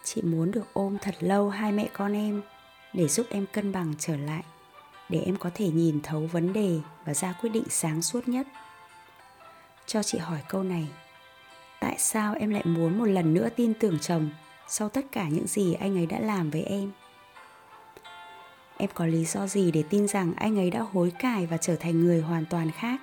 Chị 0.03 0.21
muốn 0.21 0.51
được 0.51 0.65
ôm 0.73 0.97
thật 1.01 1.15
lâu 1.19 1.49
hai 1.49 1.71
mẹ 1.71 1.89
con 1.93 2.13
em 2.13 2.41
để 2.93 3.07
giúp 3.07 3.25
em 3.29 3.45
cân 3.53 3.71
bằng 3.71 3.93
trở 3.99 4.17
lại, 4.17 4.43
để 5.09 5.19
em 5.19 5.37
có 5.37 5.49
thể 5.53 5.69
nhìn 5.69 5.99
thấu 6.03 6.29
vấn 6.31 6.53
đề 6.53 6.79
và 7.05 7.13
ra 7.13 7.33
quyết 7.41 7.49
định 7.49 7.65
sáng 7.69 8.01
suốt 8.01 8.27
nhất. 8.27 8.47
Cho 9.85 10.03
chị 10.03 10.17
hỏi 10.17 10.39
câu 10.49 10.63
này, 10.63 10.87
tại 11.79 11.95
sao 11.99 12.35
em 12.39 12.49
lại 12.49 12.65
muốn 12.65 12.97
một 12.97 13.05
lần 13.05 13.33
nữa 13.33 13.49
tin 13.55 13.73
tưởng 13.73 13.99
chồng 13.99 14.29
sau 14.67 14.89
tất 14.89 15.05
cả 15.11 15.29
những 15.29 15.47
gì 15.47 15.73
anh 15.73 15.97
ấy 15.97 16.05
đã 16.05 16.19
làm 16.19 16.49
với 16.49 16.63
em? 16.63 16.91
Em 18.77 18.89
có 18.93 19.05
lý 19.05 19.25
do 19.25 19.47
gì 19.47 19.71
để 19.71 19.83
tin 19.89 20.07
rằng 20.07 20.33
anh 20.35 20.57
ấy 20.57 20.71
đã 20.71 20.79
hối 20.93 21.11
cải 21.19 21.45
và 21.45 21.57
trở 21.57 21.75
thành 21.75 22.01
người 22.01 22.21
hoàn 22.21 22.45
toàn 22.45 22.71
khác? 22.71 23.01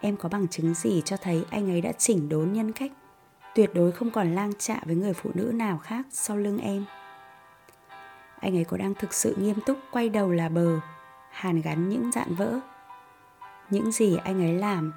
Em 0.00 0.16
có 0.16 0.28
bằng 0.28 0.48
chứng 0.48 0.74
gì 0.74 1.02
cho 1.04 1.16
thấy 1.16 1.44
anh 1.50 1.70
ấy 1.70 1.80
đã 1.80 1.92
chỉnh 1.92 2.28
đốn 2.28 2.52
nhân 2.52 2.72
cách, 2.72 2.92
tuyệt 3.54 3.70
đối 3.74 3.92
không 3.92 4.10
còn 4.10 4.34
lang 4.34 4.52
trạ 4.58 4.80
với 4.84 4.94
người 4.94 5.12
phụ 5.12 5.30
nữ 5.34 5.52
nào 5.54 5.78
khác 5.78 6.06
sau 6.10 6.36
lưng 6.36 6.58
em? 6.58 6.84
Anh 8.40 8.56
ấy 8.56 8.64
có 8.64 8.76
đang 8.76 8.94
thực 8.94 9.14
sự 9.14 9.34
nghiêm 9.38 9.56
túc 9.66 9.78
quay 9.90 10.08
đầu 10.08 10.30
là 10.30 10.48
bờ, 10.48 10.80
hàn 11.30 11.60
gắn 11.60 11.88
những 11.88 12.12
dạn 12.12 12.34
vỡ? 12.34 12.60
Những 13.70 13.92
gì 13.92 14.16
anh 14.24 14.42
ấy 14.42 14.52
làm 14.52 14.92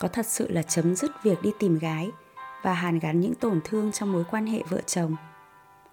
có 0.00 0.08
thật 0.08 0.26
sự 0.26 0.50
là 0.50 0.62
chấm 0.62 0.96
dứt 0.96 1.10
việc 1.22 1.42
đi 1.42 1.50
tìm 1.58 1.78
gái 1.78 2.10
và 2.62 2.74
hàn 2.74 2.98
gắn 2.98 3.20
những 3.20 3.34
tổn 3.34 3.60
thương 3.64 3.92
trong 3.92 4.12
mối 4.12 4.24
quan 4.30 4.46
hệ 4.46 4.62
vợ 4.68 4.80
chồng? 4.86 5.16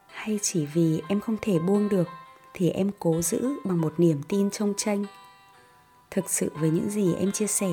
Hay 0.07 0.39
chỉ 0.41 0.65
vì 0.65 1.01
em 1.07 1.19
không 1.19 1.37
thể 1.41 1.59
buông 1.59 1.89
được? 1.89 2.07
Thì 2.53 2.69
em 2.69 2.91
cố 2.99 3.21
giữ 3.21 3.53
bằng 3.63 3.81
một 3.81 3.93
niềm 3.97 4.21
tin 4.27 4.49
trông 4.49 4.73
tranh. 4.77 5.05
Thực 6.11 6.29
sự 6.29 6.51
với 6.55 6.69
những 6.69 6.89
gì 6.89 7.13
em 7.15 7.31
chia 7.31 7.47
sẻ, 7.47 7.69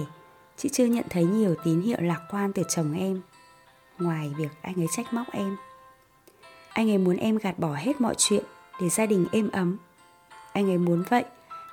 chị 0.56 0.68
chưa 0.72 0.84
nhận 0.84 1.04
thấy 1.10 1.24
nhiều 1.24 1.54
tín 1.64 1.80
hiệu 1.80 1.98
lạc 2.00 2.20
quan 2.30 2.52
từ 2.52 2.62
chồng 2.68 2.98
em, 2.98 3.20
ngoài 3.98 4.32
việc 4.36 4.50
anh 4.62 4.80
ấy 4.80 4.86
trách 4.92 5.12
móc 5.12 5.26
em. 5.32 5.56
Anh 6.68 6.90
ấy 6.90 6.98
muốn 6.98 7.16
em 7.16 7.36
gạt 7.36 7.58
bỏ 7.58 7.74
hết 7.74 8.00
mọi 8.00 8.14
chuyện 8.18 8.44
để 8.80 8.88
gia 8.88 9.06
đình 9.06 9.26
êm 9.32 9.50
ấm. 9.50 9.76
Anh 10.52 10.70
ấy 10.70 10.78
muốn 10.78 11.02
vậy 11.10 11.24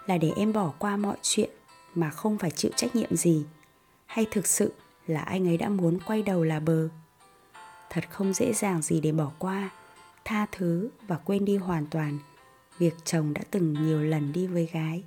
là 0.05 0.17
để 0.17 0.31
em 0.35 0.53
bỏ 0.53 0.73
qua 0.79 0.97
mọi 0.97 1.15
chuyện 1.21 1.49
mà 1.95 2.09
không 2.09 2.37
phải 2.37 2.51
chịu 2.51 2.71
trách 2.75 2.95
nhiệm 2.95 3.15
gì, 3.15 3.45
hay 4.05 4.25
thực 4.31 4.47
sự 4.47 4.73
là 5.07 5.21
anh 5.21 5.47
ấy 5.47 5.57
đã 5.57 5.69
muốn 5.69 5.99
quay 6.05 6.23
đầu 6.23 6.43
là 6.43 6.59
bờ. 6.59 6.89
Thật 7.89 8.03
không 8.09 8.33
dễ 8.33 8.53
dàng 8.53 8.81
gì 8.81 8.99
để 8.99 9.11
bỏ 9.11 9.31
qua, 9.39 9.69
tha 10.25 10.45
thứ 10.51 10.89
và 11.07 11.15
quên 11.15 11.45
đi 11.45 11.57
hoàn 11.57 11.85
toàn 11.85 12.17
việc 12.79 12.93
chồng 13.05 13.33
đã 13.33 13.41
từng 13.51 13.73
nhiều 13.73 14.01
lần 14.01 14.33
đi 14.33 14.47
với 14.47 14.69
gái. 14.73 15.03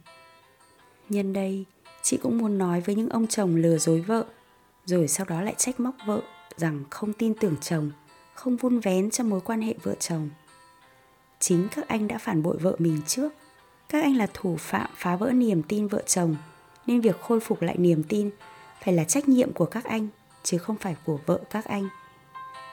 Nhân 1.08 1.32
đây, 1.32 1.64
chị 2.02 2.16
cũng 2.22 2.38
muốn 2.38 2.58
nói 2.58 2.80
với 2.80 2.94
những 2.94 3.08
ông 3.08 3.26
chồng 3.26 3.56
lừa 3.56 3.78
dối 3.78 4.00
vợ, 4.00 4.24
rồi 4.84 5.08
sau 5.08 5.26
đó 5.26 5.42
lại 5.42 5.54
trách 5.58 5.80
móc 5.80 5.94
vợ 6.06 6.22
rằng 6.56 6.84
không 6.90 7.12
tin 7.12 7.34
tưởng 7.34 7.56
chồng, 7.60 7.90
không 8.34 8.56
vun 8.56 8.78
vén 8.78 9.10
cho 9.10 9.24
mối 9.24 9.40
quan 9.40 9.60
hệ 9.60 9.74
vợ 9.82 9.94
chồng. 10.00 10.28
Chính 11.38 11.68
các 11.76 11.88
anh 11.88 12.08
đã 12.08 12.18
phản 12.18 12.42
bội 12.42 12.56
vợ 12.58 12.76
mình 12.78 13.00
trước. 13.06 13.32
Các 13.88 14.02
anh 14.02 14.16
là 14.16 14.26
thủ 14.34 14.56
phạm 14.56 14.90
phá 14.96 15.16
vỡ 15.16 15.30
niềm 15.30 15.62
tin 15.62 15.88
vợ 15.88 16.02
chồng, 16.06 16.36
nên 16.86 17.00
việc 17.00 17.20
khôi 17.20 17.40
phục 17.40 17.62
lại 17.62 17.76
niềm 17.78 18.02
tin 18.02 18.30
phải 18.84 18.94
là 18.94 19.04
trách 19.04 19.28
nhiệm 19.28 19.52
của 19.52 19.66
các 19.66 19.84
anh, 19.84 20.08
chứ 20.42 20.58
không 20.58 20.76
phải 20.76 20.96
của 21.04 21.18
vợ 21.26 21.40
các 21.50 21.64
anh. 21.64 21.88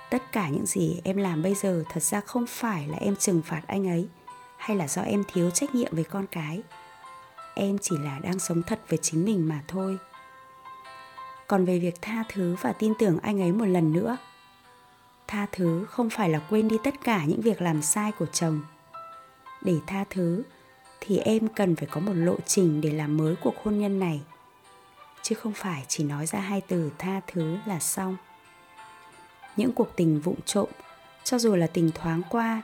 Tất 0.09 0.31
cả 0.31 0.49
những 0.49 0.65
gì 0.65 1.01
em 1.03 1.17
làm 1.17 1.43
bây 1.43 1.55
giờ 1.55 1.83
thật 1.89 2.03
ra 2.03 2.21
không 2.21 2.45
phải 2.47 2.87
là 2.87 2.97
em 2.97 3.15
trừng 3.15 3.41
phạt 3.45 3.61
anh 3.67 3.87
ấy 3.87 4.07
hay 4.63 4.77
là 4.77 4.87
do 4.87 5.01
em 5.01 5.23
thiếu 5.27 5.51
trách 5.51 5.75
nhiệm 5.75 5.95
với 5.95 6.03
con 6.03 6.25
cái? 6.31 6.61
Em 7.53 7.77
chỉ 7.77 7.97
là 7.97 8.19
đang 8.19 8.39
sống 8.39 8.63
thật 8.63 8.79
với 8.89 8.99
chính 9.01 9.25
mình 9.25 9.49
mà 9.49 9.63
thôi. 9.67 9.97
Còn 11.47 11.65
về 11.65 11.79
việc 11.79 12.01
tha 12.01 12.23
thứ 12.29 12.55
và 12.61 12.73
tin 12.73 12.93
tưởng 12.99 13.19
anh 13.19 13.41
ấy 13.41 13.51
một 13.51 13.65
lần 13.65 13.93
nữa, 13.93 14.17
tha 15.27 15.47
thứ 15.51 15.85
không 15.89 16.09
phải 16.09 16.29
là 16.29 16.41
quên 16.49 16.67
đi 16.67 16.77
tất 16.83 16.93
cả 17.03 17.25
những 17.25 17.41
việc 17.41 17.61
làm 17.61 17.81
sai 17.81 18.11
của 18.11 18.25
chồng. 18.25 18.61
Để 19.61 19.75
tha 19.87 20.03
thứ 20.09 20.43
thì 20.99 21.17
em 21.17 21.47
cần 21.47 21.75
phải 21.75 21.87
có 21.91 22.01
một 22.01 22.13
lộ 22.13 22.35
trình 22.45 22.81
để 22.81 22.91
làm 22.91 23.17
mới 23.17 23.35
cuộc 23.35 23.63
hôn 23.63 23.79
nhân 23.79 23.99
này, 23.99 24.21
chứ 25.21 25.35
không 25.35 25.53
phải 25.53 25.85
chỉ 25.87 26.03
nói 26.03 26.25
ra 26.25 26.39
hai 26.39 26.61
từ 26.61 26.91
tha 26.97 27.21
thứ 27.27 27.57
là 27.65 27.79
xong. 27.79 28.17
Những 29.57 29.71
cuộc 29.71 29.95
tình 29.95 30.19
vụng 30.19 30.41
trộm, 30.45 30.69
cho 31.23 31.39
dù 31.39 31.55
là 31.55 31.67
tình 31.67 31.91
thoáng 31.91 32.21
qua 32.29 32.61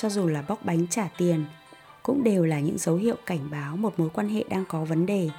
cho 0.00 0.08
dù 0.08 0.26
là 0.26 0.42
bóc 0.48 0.58
bánh 0.64 0.86
trả 0.86 1.08
tiền, 1.16 1.44
cũng 2.02 2.24
đều 2.24 2.44
là 2.44 2.60
những 2.60 2.78
dấu 2.78 2.96
hiệu 2.96 3.16
cảnh 3.26 3.50
báo 3.50 3.76
một 3.76 3.98
mối 3.98 4.08
quan 4.14 4.28
hệ 4.28 4.44
đang 4.48 4.64
có 4.64 4.84
vấn 4.84 5.06
đề. 5.06 5.30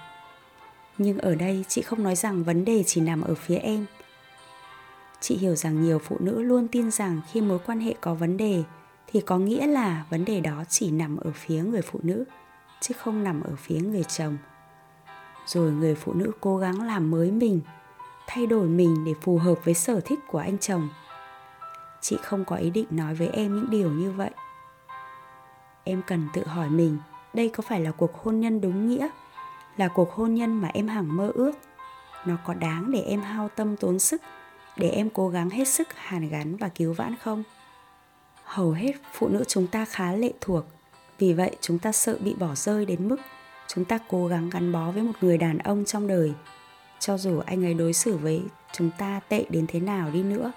Nhưng 0.97 1.17
ở 1.17 1.35
đây 1.35 1.65
chị 1.67 1.81
không 1.81 2.03
nói 2.03 2.15
rằng 2.15 2.43
vấn 2.43 2.65
đề 2.65 2.83
chỉ 2.83 3.01
nằm 3.01 3.21
ở 3.21 3.35
phía 3.35 3.55
em. 3.55 3.85
Chị 5.21 5.37
hiểu 5.37 5.55
rằng 5.55 5.83
nhiều 5.83 5.99
phụ 5.99 6.17
nữ 6.19 6.41
luôn 6.41 6.67
tin 6.67 6.91
rằng 6.91 7.21
khi 7.31 7.41
mối 7.41 7.59
quan 7.65 7.79
hệ 7.79 7.93
có 8.01 8.13
vấn 8.13 8.37
đề 8.37 8.63
thì 9.07 9.21
có 9.21 9.37
nghĩa 9.37 9.67
là 9.67 10.05
vấn 10.09 10.25
đề 10.25 10.39
đó 10.39 10.63
chỉ 10.69 10.91
nằm 10.91 11.17
ở 11.17 11.31
phía 11.35 11.63
người 11.63 11.81
phụ 11.81 11.99
nữ, 12.03 12.23
chứ 12.81 12.93
không 12.99 13.23
nằm 13.23 13.41
ở 13.41 13.55
phía 13.57 13.79
người 13.79 14.03
chồng. 14.03 14.37
Rồi 15.45 15.71
người 15.71 15.95
phụ 15.95 16.13
nữ 16.13 16.31
cố 16.39 16.57
gắng 16.57 16.81
làm 16.81 17.11
mới 17.11 17.31
mình, 17.31 17.61
thay 18.27 18.47
đổi 18.47 18.67
mình 18.67 19.05
để 19.05 19.13
phù 19.21 19.37
hợp 19.37 19.55
với 19.65 19.73
sở 19.73 19.99
thích 19.99 20.19
của 20.27 20.39
anh 20.39 20.57
chồng. 20.57 20.89
Chị 22.01 22.17
không 22.23 22.45
có 22.45 22.55
ý 22.55 22.69
định 22.69 22.87
nói 22.89 23.15
với 23.15 23.27
em 23.27 23.55
những 23.55 23.69
điều 23.69 23.91
như 23.91 24.11
vậy 24.11 24.31
em 25.89 26.01
cần 26.07 26.27
tự 26.33 26.47
hỏi 26.47 26.69
mình, 26.69 26.97
đây 27.33 27.49
có 27.49 27.63
phải 27.67 27.81
là 27.81 27.91
cuộc 27.91 28.23
hôn 28.23 28.39
nhân 28.39 28.61
đúng 28.61 28.89
nghĩa? 28.89 29.09
Là 29.77 29.87
cuộc 29.87 30.11
hôn 30.11 30.33
nhân 30.33 30.61
mà 30.61 30.67
em 30.73 30.87
hằng 30.87 31.17
mơ 31.17 31.31
ước. 31.35 31.51
Nó 32.25 32.35
có 32.45 32.53
đáng 32.53 32.91
để 32.91 33.01
em 33.01 33.21
hao 33.21 33.49
tâm 33.49 33.75
tốn 33.75 33.99
sức, 33.99 34.21
để 34.77 34.89
em 34.89 35.09
cố 35.09 35.29
gắng 35.29 35.49
hết 35.49 35.67
sức 35.67 35.87
hàn 35.95 36.29
gắn 36.29 36.55
và 36.55 36.69
cứu 36.69 36.93
vãn 36.93 37.15
không? 37.15 37.43
Hầu 38.43 38.71
hết 38.71 38.91
phụ 39.13 39.27
nữ 39.27 39.43
chúng 39.47 39.67
ta 39.67 39.85
khá 39.85 40.11
lệ 40.11 40.33
thuộc, 40.41 40.65
vì 41.19 41.33
vậy 41.33 41.55
chúng 41.61 41.79
ta 41.79 41.91
sợ 41.91 42.17
bị 42.19 42.33
bỏ 42.33 42.55
rơi 42.55 42.85
đến 42.85 43.07
mức 43.07 43.17
chúng 43.67 43.85
ta 43.85 43.99
cố 44.09 44.27
gắng 44.27 44.49
gắn 44.49 44.71
bó 44.71 44.91
với 44.91 45.03
một 45.03 45.13
người 45.21 45.37
đàn 45.37 45.57
ông 45.57 45.85
trong 45.85 46.07
đời. 46.07 46.33
Cho 46.99 47.17
dù 47.17 47.39
anh 47.45 47.65
ấy 47.65 47.73
đối 47.73 47.93
xử 47.93 48.17
với 48.17 48.43
chúng 48.73 48.89
ta 48.97 49.19
tệ 49.29 49.45
đến 49.49 49.65
thế 49.67 49.79
nào 49.79 50.09
đi 50.11 50.23
nữa 50.23 50.51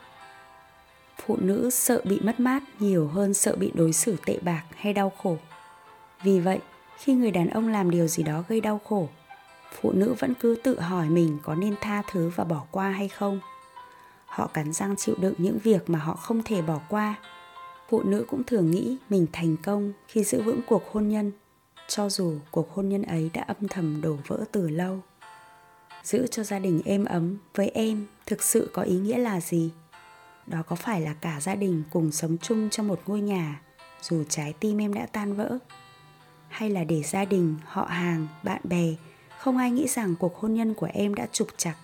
phụ 1.27 1.37
nữ 1.41 1.71
sợ 1.71 2.01
bị 2.05 2.21
mất 2.21 2.41
mát 2.41 2.63
nhiều 2.79 3.09
hơn 3.09 3.35
sợ 3.35 3.57
bị 3.57 3.73
đối 3.75 3.93
xử 3.93 4.17
tệ 4.27 4.39
bạc 4.43 4.63
hay 4.77 4.93
đau 4.93 5.13
khổ. 5.23 5.37
Vì 6.23 6.41
vậy, 6.41 6.59
khi 6.99 7.15
người 7.15 7.31
đàn 7.31 7.49
ông 7.49 7.69
làm 7.69 7.91
điều 7.91 8.07
gì 8.07 8.23
đó 8.23 8.45
gây 8.49 8.61
đau 8.61 8.81
khổ, 8.85 9.09
phụ 9.81 9.93
nữ 9.93 10.15
vẫn 10.19 10.35
cứ 10.35 10.57
tự 10.63 10.81
hỏi 10.81 11.09
mình 11.09 11.39
có 11.43 11.55
nên 11.55 11.75
tha 11.81 12.03
thứ 12.11 12.31
và 12.37 12.45
bỏ 12.45 12.65
qua 12.71 12.91
hay 12.91 13.09
không. 13.09 13.41
Họ 14.27 14.47
cắn 14.47 14.73
răng 14.73 14.97
chịu 14.97 15.15
đựng 15.19 15.35
những 15.39 15.59
việc 15.59 15.91
mà 15.91 15.99
họ 15.99 16.15
không 16.15 16.43
thể 16.43 16.63
bỏ 16.63 16.81
qua. 16.89 17.15
Phụ 17.89 18.03
nữ 18.03 18.25
cũng 18.29 18.45
thường 18.45 18.71
nghĩ 18.71 18.97
mình 19.11 19.27
thành 19.33 19.57
công 19.57 19.93
khi 20.09 20.25
giữ 20.25 20.43
vững 20.43 20.61
cuộc 20.67 20.93
hôn 20.93 21.09
nhân, 21.09 21.33
cho 21.89 22.09
dù 22.09 22.35
cuộc 22.51 22.75
hôn 22.75 22.89
nhân 22.89 23.03
ấy 23.03 23.31
đã 23.33 23.43
âm 23.43 23.69
thầm 23.69 24.01
đổ 24.01 24.17
vỡ 24.27 24.45
từ 24.53 24.69
lâu. 24.69 25.01
Giữ 26.05 26.27
cho 26.27 26.43
gia 26.43 26.59
đình 26.59 26.83
êm 26.85 27.05
ấm 27.05 27.39
với 27.55 27.69
em 27.69 28.07
thực 28.27 28.43
sự 28.43 28.71
có 28.73 28.83
ý 28.83 28.99
nghĩa 28.99 29.19
là 29.19 29.41
gì? 29.41 29.71
Đó 30.47 30.63
có 30.69 30.77
phải 30.77 31.01
là 31.01 31.15
cả 31.21 31.41
gia 31.41 31.55
đình 31.55 31.83
cùng 31.91 32.13
sống 32.13 32.37
chung 32.43 32.71
trong 32.71 32.89
một 32.89 33.03
ngôi 33.07 33.21
nhà, 33.21 33.61
dù 34.03 34.25
trái 34.29 34.55
tim 34.61 34.79
em 34.79 34.95
đã 34.95 35.07
tan 35.07 35.35
vỡ? 35.35 35.59
Hay 36.49 36.71
là 36.71 36.85
để 36.85 37.03
gia 37.03 37.25
đình, 37.25 37.57
họ 37.65 37.85
hàng, 37.85 38.27
bạn 38.43 38.61
bè, 38.65 38.87
không 39.39 39.57
ai 39.57 39.71
nghĩ 39.71 39.89
rằng 39.89 40.15
cuộc 40.17 40.37
hôn 40.37 40.55
nhân 40.55 40.75
của 40.75 40.89
em 40.93 41.15
đã 41.15 41.27
trục 41.33 41.49
chặt 41.57 41.75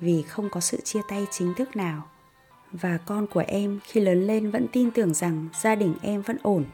vì 0.00 0.22
không 0.22 0.50
có 0.50 0.60
sự 0.60 0.80
chia 0.84 1.00
tay 1.08 1.26
chính 1.30 1.54
thức 1.54 1.76
nào? 1.76 2.08
Và 2.72 2.98
con 3.06 3.26
của 3.26 3.44
em 3.46 3.80
khi 3.84 4.00
lớn 4.00 4.26
lên 4.26 4.50
vẫn 4.50 4.66
tin 4.72 4.90
tưởng 4.90 5.14
rằng 5.14 5.48
gia 5.60 5.74
đình 5.74 5.94
em 6.02 6.22
vẫn 6.22 6.36
ổn 6.42 6.64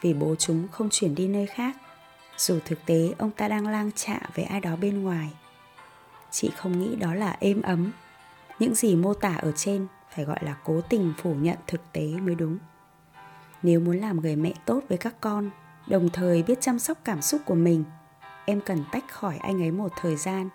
vì 0.00 0.14
bố 0.14 0.34
chúng 0.38 0.68
không 0.68 0.88
chuyển 0.90 1.14
đi 1.14 1.28
nơi 1.28 1.46
khác. 1.46 1.76
Dù 2.36 2.58
thực 2.64 2.86
tế 2.86 3.12
ông 3.18 3.30
ta 3.30 3.48
đang 3.48 3.66
lang 3.66 3.90
trạ 3.92 4.20
với 4.34 4.44
ai 4.44 4.60
đó 4.60 4.76
bên 4.76 5.02
ngoài, 5.02 5.30
chị 6.30 6.50
không 6.56 6.80
nghĩ 6.80 6.96
đó 6.96 7.14
là 7.14 7.36
êm 7.40 7.62
ấm. 7.62 7.92
Những 8.58 8.74
gì 8.74 8.96
mô 8.96 9.14
tả 9.14 9.34
ở 9.34 9.52
trên 9.56 9.86
phải 10.18 10.24
gọi 10.24 10.38
là 10.40 10.56
cố 10.64 10.80
tình 10.80 11.12
phủ 11.22 11.34
nhận 11.34 11.56
thực 11.66 11.80
tế 11.92 12.06
mới 12.06 12.34
đúng. 12.34 12.58
Nếu 13.62 13.80
muốn 13.80 13.96
làm 13.96 14.20
người 14.20 14.36
mẹ 14.36 14.52
tốt 14.64 14.80
với 14.88 14.98
các 14.98 15.14
con, 15.20 15.50
đồng 15.86 16.08
thời 16.08 16.42
biết 16.42 16.60
chăm 16.60 16.78
sóc 16.78 16.98
cảm 17.04 17.22
xúc 17.22 17.40
của 17.44 17.54
mình, 17.54 17.84
em 18.44 18.60
cần 18.60 18.84
tách 18.92 19.04
khỏi 19.10 19.36
anh 19.36 19.62
ấy 19.62 19.70
một 19.70 19.92
thời 20.00 20.16
gian. 20.16 20.48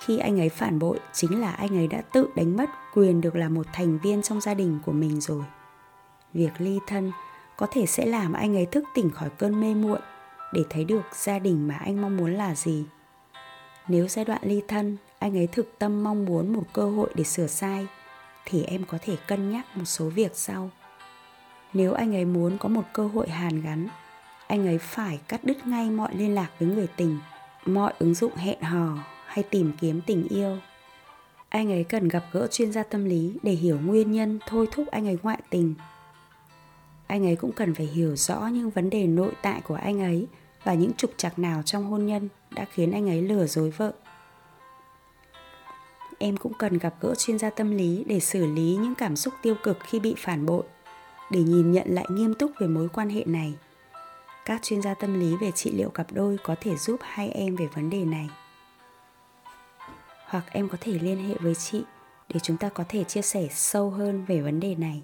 Khi 0.00 0.18
anh 0.18 0.40
ấy 0.40 0.48
phản 0.48 0.78
bội, 0.78 0.98
chính 1.12 1.40
là 1.40 1.50
anh 1.50 1.76
ấy 1.76 1.88
đã 1.88 2.02
tự 2.12 2.28
đánh 2.36 2.56
mất 2.56 2.70
quyền 2.94 3.20
được 3.20 3.36
là 3.36 3.48
một 3.48 3.66
thành 3.72 3.98
viên 3.98 4.22
trong 4.22 4.40
gia 4.40 4.54
đình 4.54 4.78
của 4.86 4.92
mình 4.92 5.20
rồi. 5.20 5.44
Việc 6.32 6.52
ly 6.58 6.78
thân 6.86 7.12
có 7.56 7.66
thể 7.70 7.86
sẽ 7.86 8.06
làm 8.06 8.32
anh 8.32 8.56
ấy 8.56 8.66
thức 8.66 8.84
tỉnh 8.94 9.10
khỏi 9.10 9.30
cơn 9.38 9.60
mê 9.60 9.74
muội 9.74 10.00
để 10.52 10.62
thấy 10.70 10.84
được 10.84 11.02
gia 11.12 11.38
đình 11.38 11.68
mà 11.68 11.76
anh 11.76 12.02
mong 12.02 12.16
muốn 12.16 12.34
là 12.34 12.54
gì. 12.54 12.84
Nếu 13.88 14.08
giai 14.08 14.24
đoạn 14.24 14.40
ly 14.42 14.62
thân, 14.68 14.96
anh 15.18 15.36
ấy 15.38 15.46
thực 15.46 15.78
tâm 15.78 16.04
mong 16.04 16.24
muốn 16.24 16.52
một 16.52 16.64
cơ 16.72 16.90
hội 16.90 17.10
để 17.14 17.24
sửa 17.24 17.46
sai 17.46 17.86
thì 18.44 18.64
em 18.64 18.84
có 18.84 18.98
thể 19.02 19.16
cân 19.26 19.50
nhắc 19.50 19.76
một 19.76 19.84
số 19.84 20.08
việc 20.08 20.30
sau. 20.34 20.70
Nếu 21.72 21.92
anh 21.92 22.14
ấy 22.14 22.24
muốn 22.24 22.58
có 22.58 22.68
một 22.68 22.84
cơ 22.92 23.06
hội 23.06 23.28
hàn 23.28 23.62
gắn, 23.62 23.88
anh 24.46 24.66
ấy 24.66 24.78
phải 24.78 25.20
cắt 25.28 25.44
đứt 25.44 25.66
ngay 25.66 25.90
mọi 25.90 26.14
liên 26.14 26.34
lạc 26.34 26.50
với 26.58 26.68
người 26.68 26.86
tình, 26.96 27.18
mọi 27.66 27.92
ứng 27.98 28.14
dụng 28.14 28.36
hẹn 28.36 28.62
hò 28.62 28.98
hay 29.26 29.42
tìm 29.42 29.72
kiếm 29.80 30.00
tình 30.06 30.28
yêu. 30.28 30.58
Anh 31.48 31.72
ấy 31.72 31.84
cần 31.84 32.08
gặp 32.08 32.24
gỡ 32.32 32.46
chuyên 32.50 32.72
gia 32.72 32.82
tâm 32.82 33.04
lý 33.04 33.36
để 33.42 33.52
hiểu 33.52 33.78
nguyên 33.84 34.12
nhân 34.12 34.38
thôi 34.46 34.68
thúc 34.72 34.88
anh 34.90 35.06
ấy 35.06 35.18
ngoại 35.22 35.38
tình. 35.50 35.74
Anh 37.06 37.26
ấy 37.26 37.36
cũng 37.36 37.52
cần 37.52 37.74
phải 37.74 37.86
hiểu 37.86 38.16
rõ 38.16 38.46
những 38.46 38.70
vấn 38.70 38.90
đề 38.90 39.06
nội 39.06 39.32
tại 39.42 39.60
của 39.60 39.74
anh 39.74 40.00
ấy 40.00 40.26
và 40.64 40.74
những 40.74 40.92
trục 40.92 41.10
trặc 41.16 41.38
nào 41.38 41.62
trong 41.62 41.84
hôn 41.84 42.06
nhân 42.06 42.28
đã 42.50 42.64
khiến 42.72 42.92
anh 42.92 43.08
ấy 43.08 43.22
lừa 43.22 43.46
dối 43.46 43.70
vợ 43.70 43.92
em 46.24 46.36
cũng 46.36 46.54
cần 46.54 46.78
gặp 46.78 46.94
gỡ 47.00 47.14
chuyên 47.14 47.38
gia 47.38 47.50
tâm 47.50 47.70
lý 47.70 48.04
để 48.06 48.20
xử 48.20 48.46
lý 48.46 48.76
những 48.80 48.94
cảm 48.94 49.16
xúc 49.16 49.34
tiêu 49.42 49.54
cực 49.62 49.78
khi 49.80 50.00
bị 50.00 50.14
phản 50.18 50.46
bội, 50.46 50.62
để 51.30 51.40
nhìn 51.40 51.72
nhận 51.72 51.86
lại 51.94 52.06
nghiêm 52.08 52.34
túc 52.34 52.50
về 52.58 52.66
mối 52.66 52.88
quan 52.88 53.10
hệ 53.10 53.24
này. 53.26 53.54
Các 54.44 54.62
chuyên 54.62 54.82
gia 54.82 54.94
tâm 54.94 55.20
lý 55.20 55.36
về 55.36 55.50
trị 55.50 55.72
liệu 55.72 55.90
cặp 55.90 56.06
đôi 56.12 56.36
có 56.44 56.54
thể 56.60 56.76
giúp 56.76 57.00
hai 57.02 57.28
em 57.28 57.56
về 57.56 57.66
vấn 57.66 57.90
đề 57.90 58.04
này. 58.04 58.30
Hoặc 60.26 60.44
em 60.50 60.68
có 60.68 60.78
thể 60.80 60.92
liên 60.92 61.28
hệ 61.28 61.34
với 61.40 61.54
chị 61.54 61.82
để 62.28 62.40
chúng 62.40 62.56
ta 62.56 62.68
có 62.68 62.84
thể 62.88 63.04
chia 63.04 63.22
sẻ 63.22 63.48
sâu 63.50 63.90
hơn 63.90 64.24
về 64.24 64.40
vấn 64.40 64.60
đề 64.60 64.74
này. 64.74 65.02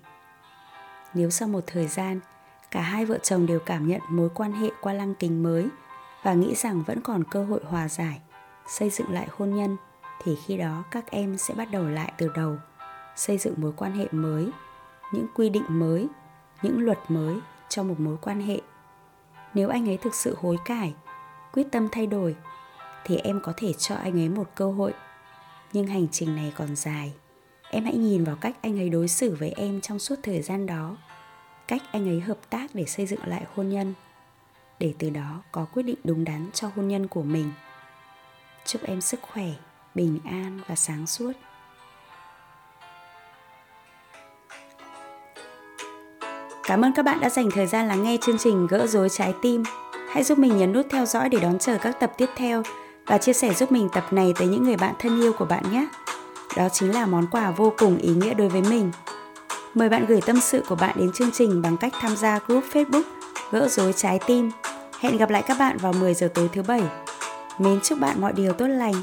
Nếu 1.14 1.30
sau 1.30 1.48
một 1.48 1.64
thời 1.66 1.88
gian, 1.88 2.20
cả 2.70 2.80
hai 2.80 3.04
vợ 3.04 3.18
chồng 3.22 3.46
đều 3.46 3.60
cảm 3.60 3.88
nhận 3.88 4.00
mối 4.10 4.28
quan 4.34 4.52
hệ 4.52 4.70
qua 4.80 4.92
lăng 4.92 5.14
kính 5.14 5.42
mới 5.42 5.68
và 6.22 6.34
nghĩ 6.34 6.54
rằng 6.54 6.82
vẫn 6.86 7.00
còn 7.00 7.24
cơ 7.24 7.44
hội 7.44 7.60
hòa 7.64 7.88
giải, 7.88 8.20
xây 8.68 8.90
dựng 8.90 9.12
lại 9.12 9.28
hôn 9.30 9.54
nhân 9.54 9.76
thì 10.24 10.36
khi 10.46 10.56
đó 10.56 10.84
các 10.90 11.10
em 11.10 11.38
sẽ 11.38 11.54
bắt 11.54 11.70
đầu 11.70 11.88
lại 11.88 12.12
từ 12.18 12.28
đầu, 12.34 12.56
xây 13.16 13.38
dựng 13.38 13.54
mối 13.56 13.72
quan 13.76 13.92
hệ 13.92 14.06
mới, 14.10 14.50
những 15.12 15.26
quy 15.34 15.48
định 15.48 15.64
mới, 15.68 16.08
những 16.62 16.80
luật 16.80 16.98
mới 17.08 17.36
cho 17.68 17.82
một 17.82 18.00
mối 18.00 18.16
quan 18.22 18.40
hệ. 18.40 18.60
Nếu 19.54 19.68
anh 19.68 19.88
ấy 19.88 19.96
thực 19.96 20.14
sự 20.14 20.36
hối 20.40 20.56
cải, 20.64 20.94
quyết 21.52 21.66
tâm 21.70 21.88
thay 21.92 22.06
đổi, 22.06 22.36
thì 23.04 23.16
em 23.16 23.40
có 23.42 23.52
thể 23.56 23.72
cho 23.72 23.94
anh 23.94 24.20
ấy 24.20 24.28
một 24.28 24.50
cơ 24.54 24.72
hội. 24.72 24.92
Nhưng 25.72 25.86
hành 25.86 26.08
trình 26.08 26.36
này 26.36 26.52
còn 26.56 26.76
dài. 26.76 27.12
Em 27.70 27.84
hãy 27.84 27.96
nhìn 27.96 28.24
vào 28.24 28.36
cách 28.40 28.56
anh 28.62 28.78
ấy 28.78 28.88
đối 28.88 29.08
xử 29.08 29.34
với 29.34 29.50
em 29.50 29.80
trong 29.80 29.98
suốt 29.98 30.16
thời 30.22 30.42
gian 30.42 30.66
đó, 30.66 30.96
cách 31.68 31.82
anh 31.92 32.08
ấy 32.08 32.20
hợp 32.20 32.38
tác 32.50 32.74
để 32.74 32.84
xây 32.84 33.06
dựng 33.06 33.26
lại 33.26 33.44
hôn 33.54 33.68
nhân, 33.68 33.94
để 34.78 34.94
từ 34.98 35.10
đó 35.10 35.42
có 35.52 35.64
quyết 35.64 35.82
định 35.82 35.98
đúng 36.04 36.24
đắn 36.24 36.46
cho 36.54 36.70
hôn 36.76 36.88
nhân 36.88 37.08
của 37.08 37.22
mình. 37.22 37.52
Chúc 38.64 38.82
em 38.82 39.00
sức 39.00 39.20
khỏe 39.22 39.46
bình 39.94 40.18
an 40.24 40.60
và 40.66 40.74
sáng 40.74 41.06
suốt 41.06 41.32
Cảm 46.64 46.84
ơn 46.84 46.92
các 46.92 47.02
bạn 47.02 47.20
đã 47.20 47.30
dành 47.30 47.50
thời 47.50 47.66
gian 47.66 47.88
lắng 47.88 48.02
nghe 48.02 48.16
chương 48.20 48.38
trình 48.38 48.66
Gỡ 48.66 48.86
rối 48.86 49.08
trái 49.08 49.34
tim. 49.42 49.62
Hãy 50.10 50.24
giúp 50.24 50.38
mình 50.38 50.58
nhấn 50.58 50.72
nút 50.72 50.86
theo 50.90 51.06
dõi 51.06 51.28
để 51.28 51.38
đón 51.40 51.58
chờ 51.58 51.78
các 51.78 52.00
tập 52.00 52.12
tiếp 52.16 52.28
theo 52.36 52.62
và 53.06 53.18
chia 53.18 53.32
sẻ 53.32 53.54
giúp 53.54 53.72
mình 53.72 53.88
tập 53.92 54.04
này 54.10 54.32
tới 54.38 54.48
những 54.48 54.64
người 54.64 54.76
bạn 54.76 54.94
thân 54.98 55.20
yêu 55.20 55.32
của 55.32 55.44
bạn 55.44 55.62
nhé. 55.72 55.86
Đó 56.56 56.68
chính 56.68 56.94
là 56.94 57.06
món 57.06 57.26
quà 57.26 57.50
vô 57.50 57.72
cùng 57.78 57.98
ý 57.98 58.14
nghĩa 58.14 58.34
đối 58.34 58.48
với 58.48 58.62
mình. 58.62 58.90
Mời 59.74 59.88
bạn 59.88 60.06
gửi 60.06 60.20
tâm 60.26 60.40
sự 60.40 60.62
của 60.68 60.74
bạn 60.74 60.96
đến 60.98 61.12
chương 61.12 61.30
trình 61.30 61.62
bằng 61.62 61.76
cách 61.76 61.92
tham 62.00 62.16
gia 62.16 62.38
group 62.38 62.64
Facebook 62.72 63.02
Gỡ 63.50 63.68
rối 63.68 63.92
trái 63.92 64.20
tim. 64.26 64.50
Hẹn 65.00 65.16
gặp 65.16 65.30
lại 65.30 65.42
các 65.46 65.58
bạn 65.58 65.76
vào 65.76 65.92
10 65.92 66.14
giờ 66.14 66.28
tối 66.34 66.48
thứ 66.52 66.62
bảy. 66.62 66.82
Mến 67.58 67.80
chúc 67.80 67.98
bạn 67.98 68.20
mọi 68.20 68.32
điều 68.32 68.52
tốt 68.52 68.66
lành 68.66 68.94